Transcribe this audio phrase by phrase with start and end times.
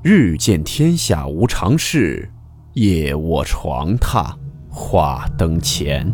[0.00, 2.30] 日见天下无常事，
[2.74, 4.32] 夜卧床榻
[4.70, 6.08] 话灯前。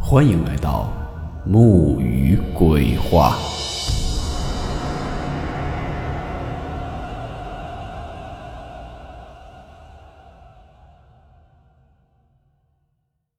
[0.00, 0.90] 欢迎来到
[1.44, 3.36] 木鱼鬼话。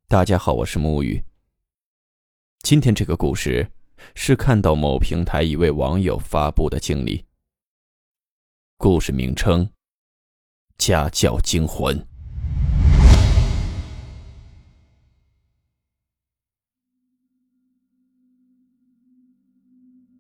[0.07, 1.19] 大家好，我是木鱼。
[2.59, 3.67] 今天这个故事
[4.13, 7.26] 是看到某平台一位网友发布的经历。
[8.79, 9.65] 故事名称：
[10.77, 11.97] 《家教惊魂》。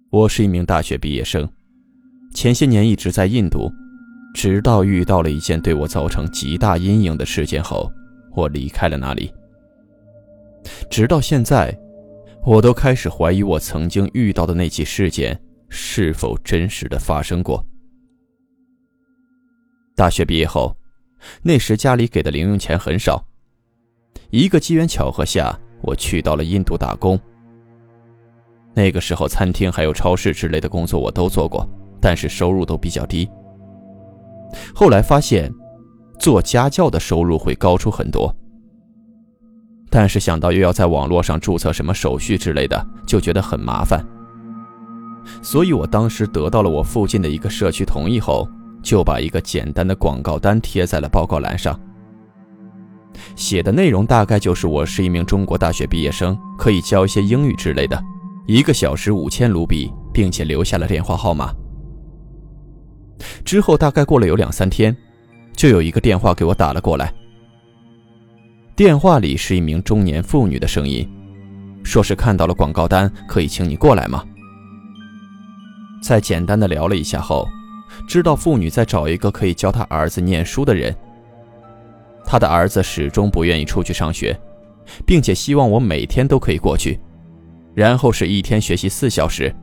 [0.09, 1.47] 我是一名大学毕业生，
[2.33, 3.71] 前些年一直在印度，
[4.33, 7.87] 直到遇到了一件对我造成极大阴影的事件后，
[8.35, 9.31] 我离开了那里。
[10.89, 11.77] 直到现在，
[12.43, 15.39] 我都开始怀疑我曾经遇到的那起事件
[15.69, 17.63] 是否真实的发生过。
[19.97, 20.77] 大学毕业后，
[21.41, 23.25] 那时家里给的零用钱很少。
[24.29, 27.19] 一个机缘巧合下，我去到了印度打工。
[28.75, 31.67] 那个时候，餐厅还有超市之类的工作我都做过，
[31.99, 33.27] 但是收入都比较低。
[34.75, 35.51] 后来发现，
[36.19, 38.31] 做家教的收入会高出很多。
[39.89, 44.05] 但是想到又要在网络上注册什么手续之类的，就觉得很麻烦。
[45.41, 48.47] 所以我当时得到了我附近的一个社区同意后。
[48.87, 51.77] 就把一个简单的广告单贴在了报告栏上，
[53.35, 58.01] 写的内容大概就是我是一名中国大学毕业生，可以教一些英语之类的，
[58.47, 61.53] 一个小时五千卢比，并且留下了电话号码。
[63.43, 64.95] 之后大概过了有两三天，
[65.51, 67.13] 就有一个电话给我打了过来。
[68.73, 71.05] 电话里是一名中年妇女的声音，
[71.83, 74.23] 说是看到了广告单，可以请你过来吗？
[76.01, 77.45] 在简单的聊了一下后。
[78.07, 80.95] 知道妇女在找一个可以教她儿子念书的人。
[82.25, 84.37] 他的儿子始终不愿意出去上学，
[85.05, 86.99] 并且希望我每天都可以过去，
[87.73, 89.53] 然后是一天学习四小时。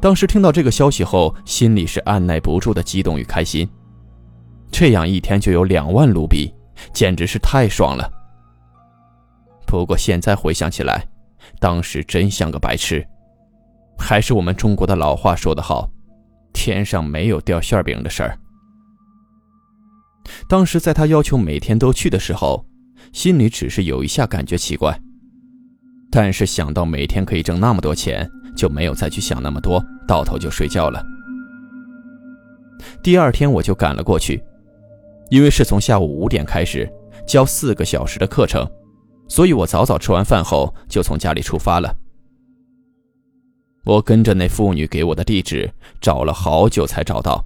[0.00, 3.68] 当时听到这个消息后，心里是按耐不住的激动与开心。
[4.70, 6.50] 这样一天就有两万卢比，
[6.94, 8.10] 简直是太爽了。
[9.66, 11.06] 不过现在回想起来，
[11.58, 13.06] 当时真像个白痴。
[13.98, 15.90] 还是我们中国的老话说得好。
[16.56, 18.38] 天上没有掉馅饼的事儿。
[20.48, 22.64] 当时在他要求每天都去的时候，
[23.12, 24.98] 心里只是有一下感觉奇怪，
[26.10, 31.04] 但是想到每天可以挣那么多钱，就没有再去想那么多，到头就睡觉了。
[33.02, 34.42] 第二天我就赶了过去，
[35.30, 36.90] 因为是从下午五点开始
[37.26, 38.66] 教四个小时的课程，
[39.28, 41.94] 所以我早早吃完饭后就从家里出发了。
[43.86, 47.42] 我跟着那妇女给我的地址找了好久才找到。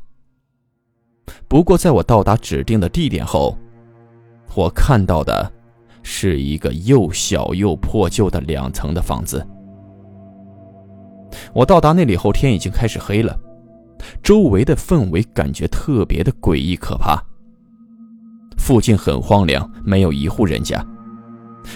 [1.46, 3.54] 不过在我到达指定的地点后，
[4.54, 5.52] 我看到的
[6.02, 9.46] 是一个又小又破旧的两层的房子。
[11.52, 13.38] 我到达那里后，天已经开始黑了，
[14.22, 17.22] 周围的氛围感觉特别的诡异可怕。
[18.56, 20.82] 附近很荒凉，没有一户人家，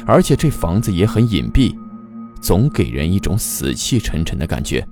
[0.06, 1.76] 而且这房子也很隐蔽。
[2.44, 4.86] 总给人一种死气沉沉的感觉。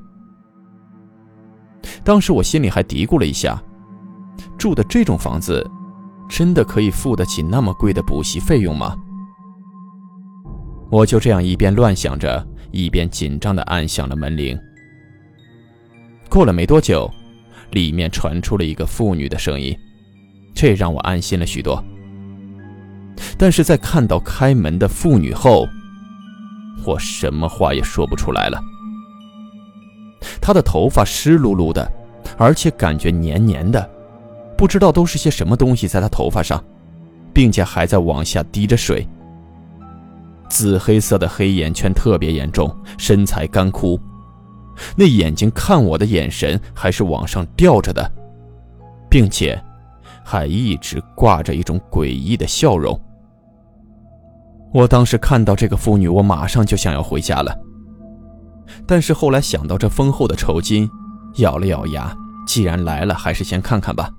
[2.03, 3.63] 当时我心里还嘀咕了一下：
[4.57, 5.63] 住的这种房子，
[6.31, 8.97] 真的可以付得起那么贵的补习费用吗？
[10.91, 14.59] 我就这样一边乱想着，一边紧张地按响了门铃。
[16.31, 17.11] 过了没多久，
[17.73, 19.77] 里面传出了一个妇女的声音，
[20.55, 21.85] 这让我安心了许多。
[23.37, 25.69] 但是在看到开门的妇女后，
[26.85, 28.61] 我什么话也说不出来了。
[30.41, 31.91] 他的头发湿漉漉的，
[32.37, 33.89] 而且感觉黏黏的，
[34.57, 36.63] 不知道都是些什么东西在他头发上，
[37.33, 39.07] 并且还在往下滴着水。
[40.49, 43.99] 紫黑色的黑眼圈特别严重，身材干枯，
[44.97, 48.13] 那眼睛看我的眼神还是往上吊着的，
[49.09, 49.61] 并且
[50.25, 52.99] 还一直挂着一种诡异的笑容。
[54.73, 57.55] 我当时看到这个妇女，我马上就想要回家了。
[58.87, 60.89] 但是后来想到这丰厚的酬金，
[61.37, 62.17] 咬了咬牙，
[62.47, 64.11] 既然来了，还是先看看吧。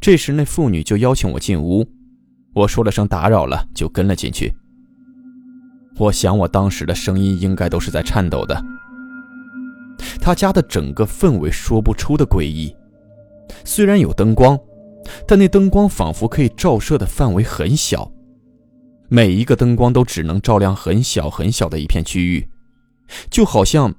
[0.00, 1.84] 这时那妇女就邀请我进屋，
[2.54, 4.54] 我说了声打扰了，就跟了进去。
[5.98, 8.62] 我想我当时的声音应该都是在颤抖的。
[10.20, 12.74] 他家的整个氛围说不出的诡异，
[13.64, 14.56] 虽然有灯光，
[15.26, 18.10] 但那灯光仿佛可以照射的范围很小。
[19.12, 22.48] 每一个灯光都只能照亮很小很小的一片区域，
[23.28, 23.92] 就好像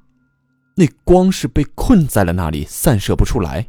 [0.74, 3.68] 那光是被困在了那里，散射不出来。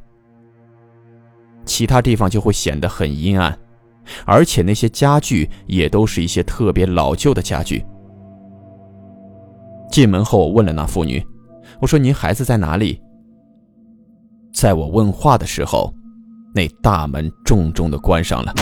[1.64, 3.58] 其他地方就会显得很阴暗，
[4.24, 7.84] 而且那些家具也都是一些特别老旧的家具。
[9.90, 11.20] 进门后，我问了那妇女
[11.82, 13.02] ：“我说您孩子在哪里？”
[14.54, 15.92] 在我问话的时候，
[16.54, 18.54] 那大门重重的关上了，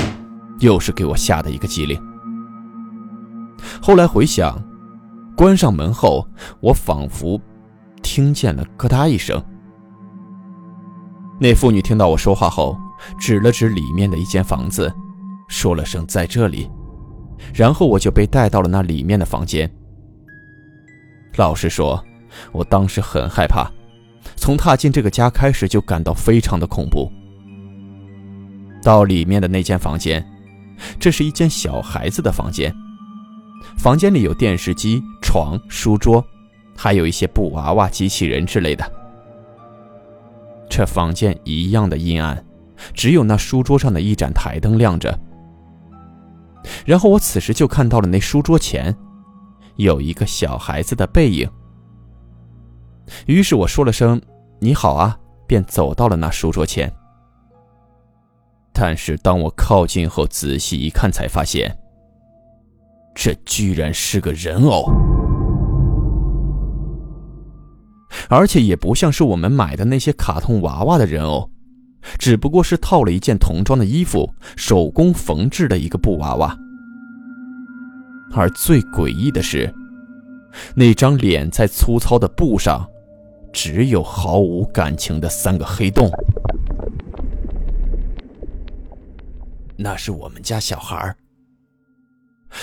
[0.61, 2.10] 又是给我吓得一个激灵。
[3.81, 4.63] 后来回想，
[5.37, 6.27] 关上门后，
[6.61, 7.41] 我仿佛
[8.03, 9.43] 听见了咯哒一声。
[11.39, 12.77] 那妇女听到我说话后，
[13.19, 14.93] 指了指里面的一间房子，
[15.49, 16.71] 说了声“在这里”，
[17.55, 19.71] 然后我就被带到了那里面的房间。
[21.37, 22.05] 老实说，
[22.53, 23.71] 我当时很害怕。
[24.37, 27.11] 从踏进这个家开始，就感到非常的恐怖。
[28.83, 30.25] 到里面的那间房间，
[30.99, 32.75] 这是一间小孩子的房间。
[33.77, 36.25] 房间里有电视机、床、书桌，
[36.77, 38.93] 还有一些布娃娃、机器人之类的。
[40.69, 42.45] 这房间一样的阴暗，
[42.95, 45.19] 只有那书桌上的一盏台灯亮着。
[46.85, 48.95] 然后我此时就看到了那书桌前，
[49.77, 51.51] 有一个小孩子的背影。
[53.27, 54.21] 于是我说了声
[54.61, 55.19] “你好啊”，
[55.49, 56.93] 便走到了那书桌前。
[58.73, 61.77] 但是当我靠近后仔细一看，才发现，
[63.15, 64.91] 这居然是个人偶，
[68.29, 71.51] 而且也不像是我们买的那些卡通娃娃的人偶，
[72.19, 76.57] 只不过是套了一件童装的衣服，手工缝制的一个布娃娃。
[78.33, 79.75] 而最诡异的是，
[80.75, 82.87] 那张脸在粗糙的布上。
[83.53, 86.09] 只有毫无感情的三个黑洞。
[89.77, 91.13] 那是我们家小孩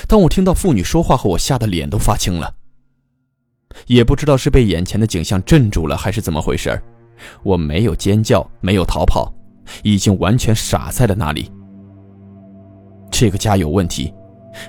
[0.08, 2.54] 当我听到妇女说话后，我吓得脸都发青了。
[3.86, 6.82] 也不知道是被眼前的景象镇住了，还是怎么回事
[7.44, 9.34] 我没有尖叫，没有逃跑，
[9.84, 11.52] 已经完全傻在了那里。
[13.12, 14.14] 这个家有问题，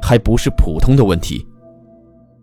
[0.03, 1.47] 还不是普通的问题。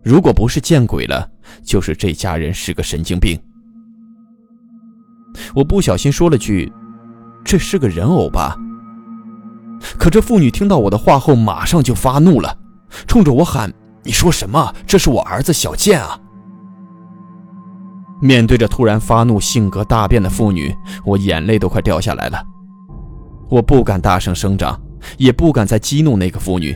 [0.02, 1.28] 如果不是见鬼了，
[1.64, 3.38] 就是这家人是个神经病。
[5.54, 6.72] 我不小心说了句
[7.44, 8.56] ：“这是个人偶吧？”
[9.98, 12.56] 可这妇女听到我的话后，马上就发怒了，
[13.06, 13.72] 冲着我喊
[14.02, 14.74] ：“你说什么？
[14.86, 16.18] 这是我儿子小健啊！”
[18.22, 22.42] 面对着突然发怒、性格大变的妇女，我眼泪都快掉下来了。
[23.48, 24.80] 我不敢大声声张，
[25.18, 26.74] 也不敢再激怒那个妇女，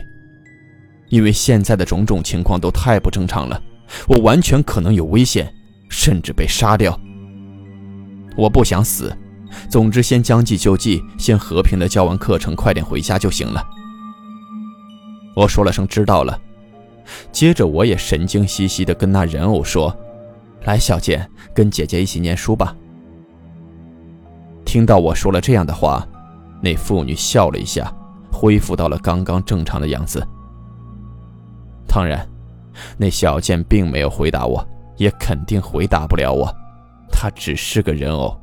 [1.09, 3.59] 因为现在的种种情况都太不正常了，
[4.07, 5.51] 我完全可能有危险，
[5.89, 6.97] 甚至被杀掉。
[8.37, 9.15] 我不想死，
[9.67, 13.63] 总之先将计就计，先和平的教完课程，快点回家就行了。
[15.33, 16.39] 我说了声知道了，
[17.31, 19.95] 接着我也神经兮兮的跟那人偶说
[20.65, 22.75] ：“来，小健，跟姐姐一起念书吧。”
[24.65, 26.07] 听到我说了这样的话，
[26.61, 27.91] 那妇女笑了一下，
[28.31, 30.25] 恢复到了刚刚正常的样子。
[31.87, 32.27] 当然，
[32.97, 34.65] 那小健并没有回答我，
[34.97, 36.53] 也肯定回答不了我。
[37.11, 38.39] 他只是个人偶，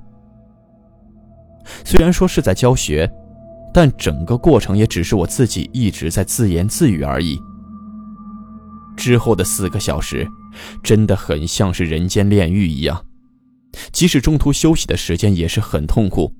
[1.85, 3.11] 虽然说是在教学，
[3.73, 7.39] 但整个过程也只是我自己一直在自言自语而已。
[8.97, 10.27] 之后的四个小时，
[10.83, 13.05] 真的很像是人间炼狱一样，
[13.93, 16.33] 即使中途休息的时间也是很痛苦。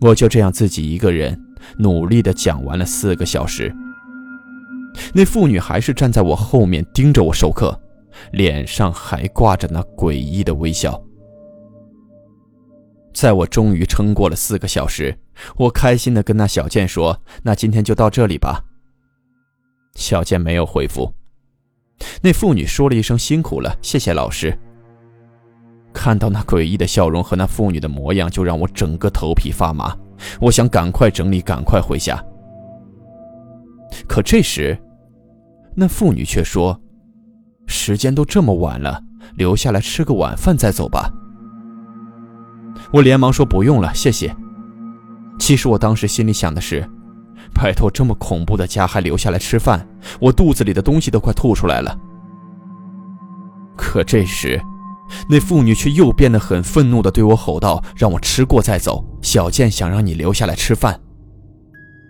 [0.00, 1.38] 我就这样自己一个人
[1.78, 3.74] 努力的讲完了四个小时，
[5.14, 7.80] 那妇女还是站在我后面盯着我授课。
[8.32, 10.98] 脸上还挂着那诡异的微笑。
[13.16, 15.18] 在我终于撑过了四个小时，
[15.56, 18.62] 我开心的跟那小健说：“那今天就到这里吧。”
[19.96, 21.10] 小健没有回复。
[22.20, 24.54] 那妇女说了一声：“辛苦了，谢谢老师。”
[25.94, 29.96] 看到那诡异的笑容和那妇女的模样，就让我整个头皮发麻。
[30.38, 32.22] 我想赶快整理，赶快回家。
[34.06, 34.78] 可这时，
[35.74, 36.78] 那妇女却说。
[37.66, 39.02] 时间都这么晚了，
[39.36, 41.10] 留下来吃个晚饭再走吧。
[42.92, 44.34] 我连忙说不用了，谢谢。
[45.38, 46.88] 其实我当时心里想的是，
[47.54, 49.86] 拜托，这么恐怖的家还留下来吃饭，
[50.20, 51.98] 我肚子里的东西都快吐出来了。
[53.76, 54.60] 可这时，
[55.28, 60.98] 那妇女却又变得很愤怒的对我吼道：“让我吃过再走，小健想让你留下来吃饭。”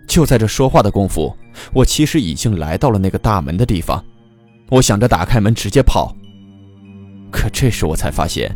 [0.07, 1.35] 就在这说话的功夫，
[1.73, 4.01] 我其实已经来到了那个大门的地方。
[4.69, 6.15] 我想着打开门直接跑，
[7.29, 8.55] 可这时我才发现，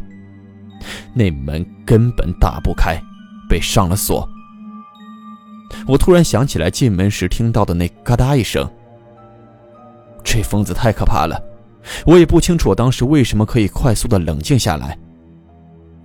[1.13, 3.01] 那门根本打不开，
[3.49, 4.27] 被上了锁。
[5.87, 8.69] 我突然想起来进门时听到的那嘎哒一声，
[10.23, 11.41] 这疯子太可怕了，
[12.05, 14.97] 我也不清楚我当时为什么可以快速的冷静下来。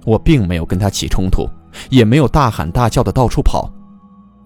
[0.05, 1.49] 我并没有跟他起冲突，
[1.91, 3.69] 也没有大喊大叫的到处跑。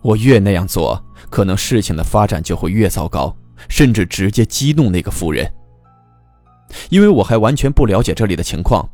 [0.01, 3.37] 我越那样做，可能事情的发展就会越糟糕，
[3.69, 5.47] 甚至直接激怒那个妇人。
[6.89, 8.89] 因为我还完全不了解这里的情况，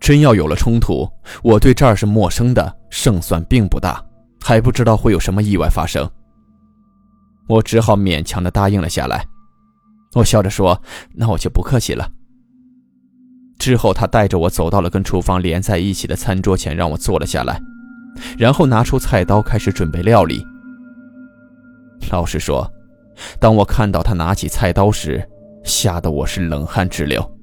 [0.00, 1.08] 真要有了冲突，
[1.42, 4.02] 我对这儿是陌生的，胜算并不大，
[4.40, 6.08] 还不知道会有什么意外发生。
[7.48, 9.26] 我只好勉强的答应了下来。
[10.14, 10.80] 我笑着说
[11.14, 12.10] ：“那我就不客气了。”
[13.58, 17.60] 之后，他带着我走到了跟厨房连在一起的餐桌前，让我坐了下来，
[18.38, 20.42] 然后拿出菜刀开始准备料理。
[22.10, 22.70] 老实说，
[23.40, 25.28] 当我看到他拿起菜刀时，
[25.64, 27.37] 吓得我是冷汗直流，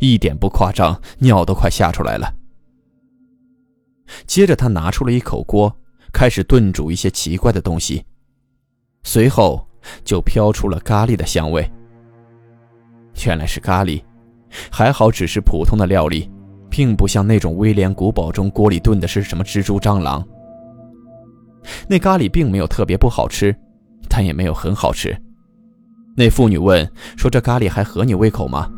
[0.00, 2.32] 一点不夸张，尿都快吓出来了。
[4.26, 5.74] 接着，他拿出了一口锅，
[6.12, 8.04] 开始炖煮一些奇怪的东西，
[9.02, 9.66] 随后
[10.04, 11.70] 就飘出了咖喱的香味。
[13.26, 14.02] 原来是咖喱，
[14.70, 16.30] 还好只是普通的料理，
[16.70, 20.26] 并不像那种威廉古堡中锅里炖的是什么蜘蛛、蟑螂。
[21.86, 23.54] 那咖喱并没有特别不好吃，
[24.08, 25.14] 但也没有很好吃。
[26.16, 28.70] 那妇女问说：“这咖喱还合你胃口吗？”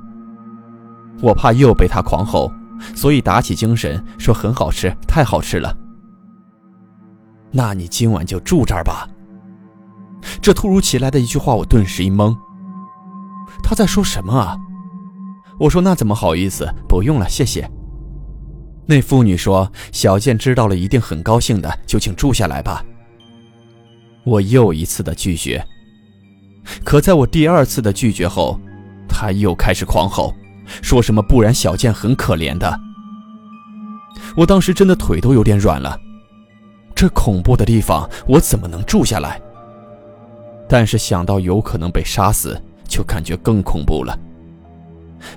[1.22, 2.52] 我怕又被他狂吼，
[2.94, 5.76] 所以打起精神说：“很好吃，太好吃了。”
[7.52, 9.08] 那你今晚就住这儿吧。
[10.40, 12.36] 这突如其来的一句话，我顿时一懵。
[13.62, 14.56] 他在说什么啊？
[15.58, 17.70] 我说那怎么好意思，不用了，谢谢。
[18.86, 22.84] 那妇女说：“小健知道了一定很高兴的，就请住下来吧。”
[24.24, 25.64] 我又一次的拒绝。
[26.84, 28.58] 可在我第二次的拒绝后，
[29.08, 30.34] 他又开始狂吼，
[30.82, 32.80] 说什么不然小健很可怜的。
[34.36, 35.98] 我当时真的腿都有点软了，
[36.94, 39.40] 这恐怖的地方我怎么能住下来？
[40.68, 42.60] 但是想到有可能被杀死。
[42.90, 44.18] 就感觉更恐怖了。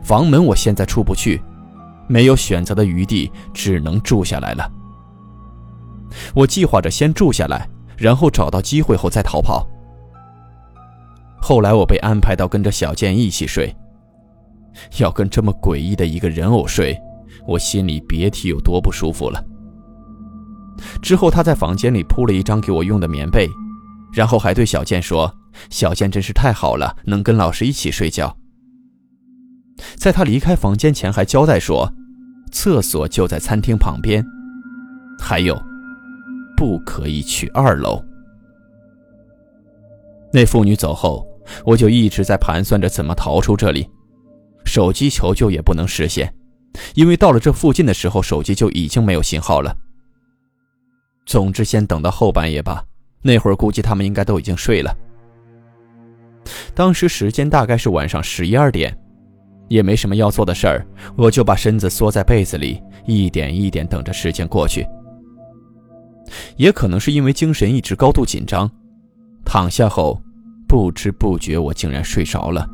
[0.02, 1.40] 房门我现在出不去，
[2.08, 4.68] 没有选择的余地，只能住下来了。
[6.34, 9.68] 我计划着先住下来，然后找到机会后再逃跑。
[11.40, 13.72] 后来我被安排到跟着小健一起睡，
[15.00, 16.98] 要跟这么诡异的一个人偶睡，
[17.48, 19.44] 我心里别提有多不舒服了。
[21.02, 23.48] 之后他在房间里铺了一张给我用的棉被，
[24.14, 25.34] 然后还对小健说。
[25.70, 28.36] 小健真是太好了，能跟老师一起睡觉。
[29.96, 31.94] 在他离开房间前，还交代说，
[32.52, 34.26] 厕所就在餐厅旁边，
[35.20, 35.56] 还有，
[36.58, 38.04] 不可以去二楼。
[40.34, 41.24] 那妇女走后，
[41.64, 43.88] 我就一直在盘算着怎么逃出这里。
[44.74, 46.34] 手机求救也不能实现，
[46.96, 49.72] 因为到了这附近的时候，手机就已经没有信号了。
[51.28, 52.84] 总之，先等到后半夜吧，
[53.22, 54.92] 那会儿估计他们应该都已经睡了。
[56.74, 58.98] 当时时间大概是晚上十一二点，
[59.68, 60.84] 也没什么要做的事儿，
[61.16, 64.84] 我就把身子缩在被子里，一点一点等着时间过去。
[66.58, 68.68] 也可能是因为精神一直高度紧张，
[69.46, 70.20] 躺下后，
[70.68, 72.68] 不知不觉我竟然睡着了。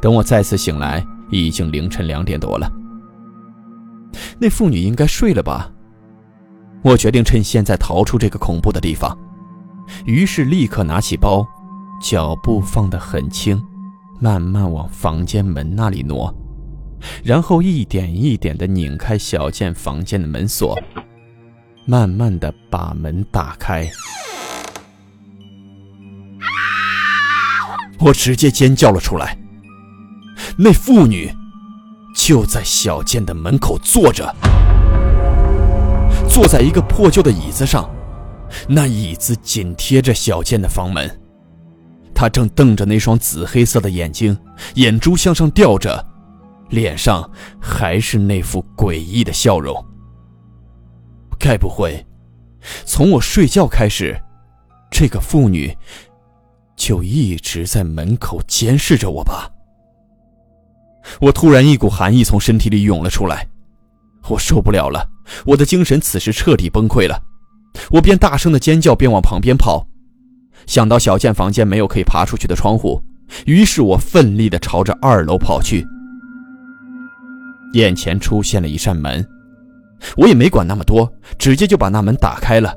[0.00, 2.70] 等我再次醒来，已经凌晨两点多了。
[4.38, 5.70] 那妇女应该睡了吧？
[6.82, 9.16] 我决定趁现在逃出这个恐怖的地方，
[10.04, 11.46] 于是立刻拿起包。
[12.02, 13.58] 脚步放得很轻，
[14.20, 16.34] 慢慢往房间门那里挪，
[17.22, 20.78] 然后一点一点地拧开小健房间的门锁，
[21.86, 23.88] 慢慢地把门打开。
[28.00, 29.38] 我直接尖叫了出来。
[30.56, 31.32] 那妇女
[32.14, 34.32] 就在小健的门口坐着，
[36.28, 37.90] 坐在一个破旧的椅子上，
[38.68, 41.20] 那椅子紧贴着小健的房门。
[42.14, 44.36] 他正瞪着那双紫黑色的眼睛，
[44.74, 46.06] 眼珠向上吊着，
[46.68, 47.28] 脸上
[47.60, 49.84] 还是那副诡异的笑容。
[51.36, 52.06] 该不会，
[52.86, 54.16] 从我睡觉开始，
[54.88, 55.76] 这个妇女
[56.76, 59.50] 就一直在门口监视着我吧？
[61.24, 63.48] 我突然一股寒意从身体里涌了出来，
[64.28, 65.08] 我受不了了，
[65.46, 67.18] 我的精神此时彻底崩溃了，
[67.92, 69.86] 我便大声的尖叫边往旁边跑。
[70.66, 73.02] 想到小健房间没有可以爬出去的窗户，
[73.46, 75.86] 于是我奋力的朝着二楼跑去。
[77.72, 79.26] 眼前出现了一扇门，
[80.18, 82.76] 我也没管那么多，直接就把那门打开了。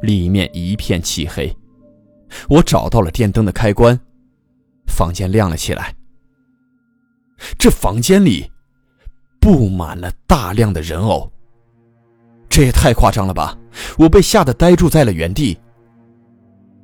[0.00, 1.54] 里面一片漆黑，
[2.48, 4.00] 我找到了电灯的开关，
[4.86, 5.94] 房间亮了起来。
[7.58, 8.50] 这房间里
[9.40, 11.30] 布满了大量的人偶，
[12.48, 13.56] 这也太夸张了吧！
[13.98, 15.58] 我被吓得呆住在了原地。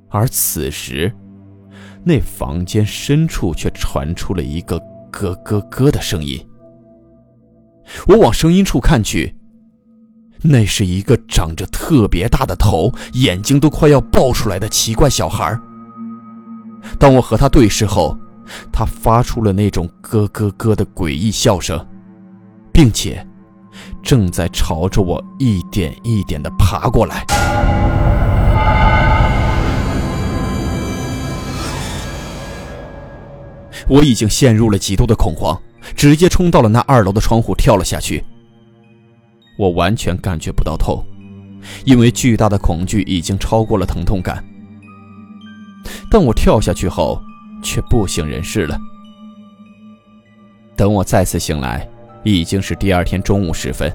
[0.08, 1.12] 而此时，
[2.04, 4.78] 那房间深处却传出了一个
[5.10, 6.38] 咯咯咯的声音。
[8.06, 9.34] 我往声音处看去，
[10.42, 15.58] 那是一个长着特别大的头、眼睛都快要爆出来的奇怪小孩。
[16.98, 18.16] 当我和他对视后，
[18.72, 21.84] 他发出了那种咯咯咯的诡异笑声，
[22.72, 23.26] 并且
[24.02, 27.24] 正在朝着我一点一点地爬过来。
[33.88, 35.56] 我已经陷入了极度的恐慌，
[35.94, 38.24] 直接冲到了那二楼的窗户，跳了下去。
[39.56, 41.04] 我完全感觉不到痛，
[41.84, 44.44] 因为巨大的恐惧已经超过了疼痛感。
[46.10, 47.22] 但我跳下去后，
[47.66, 48.78] 却不省人事了。
[50.76, 51.88] 等我再次醒来，
[52.22, 53.92] 已经是第二天中午时分。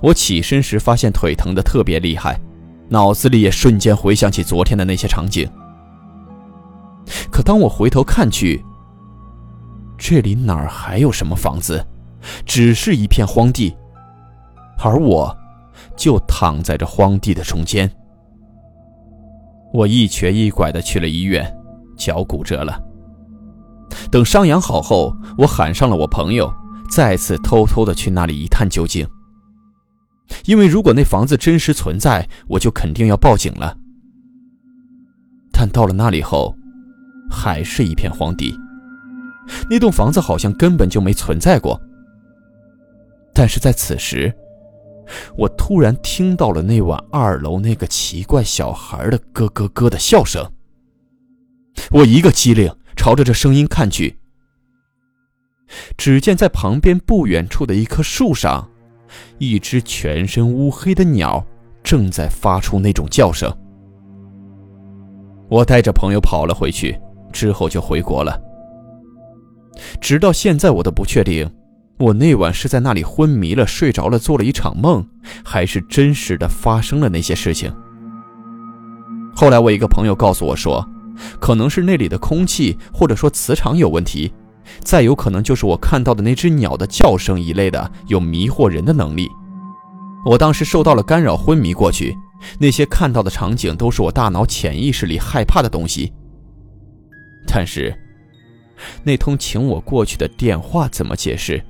[0.00, 2.40] 我起身时发现腿疼得特别厉害，
[2.88, 5.48] 脑子里也瞬间回想起昨天的那些场景。
[7.30, 8.64] 可当我回头看去，
[9.96, 11.84] 这里哪儿还有什么房子，
[12.44, 13.76] 只是一片荒地，
[14.78, 15.36] 而我，
[15.96, 17.88] 就躺在这荒地的中间。
[19.72, 21.44] 我一瘸一拐的去了医院，
[21.96, 22.80] 脚骨折了。
[24.10, 26.52] 等伤养好后，我喊上了我朋友，
[26.90, 29.06] 再次偷偷的去那里一探究竟。
[30.46, 33.76] 因为如果那房子真实存在，我就肯定要报警了。
[35.52, 36.54] 但到了那里后，
[37.30, 38.56] 还是一片荒地，
[39.70, 41.80] 那栋房子好像根本就没存在过。
[43.32, 44.34] 但是在此时，
[45.36, 50.44] 我突然听到了那晚二楼那个奇怪小孩的咯咯咯的笑声。
[51.90, 54.16] 我一个机灵，朝着这声音看去，
[55.96, 58.68] 只见在旁边不远处的一棵树上，
[59.38, 61.44] 一只全身乌黑的鸟
[61.82, 63.54] 正在发出那种叫声。
[65.48, 66.98] 我带着朋友跑了回去。
[67.34, 68.40] 之后就回国了。
[70.00, 71.52] 直到现在，我都不确定，
[71.98, 75.04] 我那晚是在那里昏迷了、睡着了、做了一场梦，
[75.44, 77.74] 还是真实的发生了那些事情。
[79.34, 80.88] 后来，我一个朋友告诉我说，
[81.40, 84.32] 可能是那里的空气或者说磁场有问题，
[84.80, 89.28] 再有可能就是我看到的那只鸟的叫声一类的有迷惑人的能力。
[90.24, 92.16] 我当时受到了干扰，昏迷过去，
[92.58, 96.12] 那些看到的场景都是我大脑潜意识里害怕的东西。
[97.46, 97.94] 但是，
[99.02, 101.62] 那通请我过去的电话怎么解释？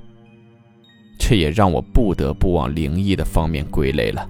[1.19, 4.29] 这也让我不得不往灵异的方面归类了。